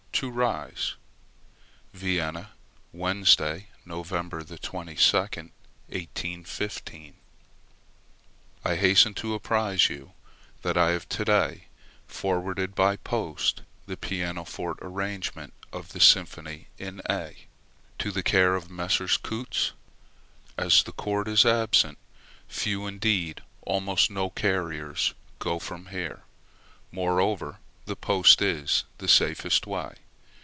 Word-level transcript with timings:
TO 0.13 0.29
RIES. 0.29 0.95
Vienna, 1.93 2.49
Wednesday, 2.93 3.69
Nov. 3.87 4.09
22, 4.11 4.57
1815. 4.99 7.01
MY 7.01 7.09
DEAR 7.09 7.17
RIES, 8.63 8.71
I 8.71 8.75
hasten 8.79 9.15
to 9.15 9.33
apprise 9.33 9.89
you 9.89 10.11
that 10.61 10.77
I 10.77 10.91
have 10.91 11.09
to 11.09 11.25
day 11.25 11.63
forwarded 12.05 12.75
by 12.75 12.97
post 12.97 13.63
the 13.87 13.97
pianoforte 13.97 14.77
arrangement 14.83 15.53
of 15.73 15.91
the 15.91 15.99
Symphony 15.99 16.67
in 16.77 17.01
A, 17.09 17.35
to 17.97 18.11
the 18.11 18.21
care 18.21 18.53
of 18.53 18.69
Messrs 18.69 19.17
Coutts. 19.17 19.71
As 20.55 20.83
the 20.83 20.91
Court 20.91 21.27
is 21.27 21.47
absent, 21.47 21.97
few, 22.47 22.85
indeed 22.85 23.41
almost 23.63 24.11
no 24.11 24.29
couriers 24.29 25.15
go 25.39 25.57
from 25.57 25.87
here; 25.87 26.21
moreover, 26.91 27.57
the 27.85 27.95
post 27.95 28.43
is 28.43 28.83
the 28.99 29.07
safest 29.07 29.65
way. 29.65 29.95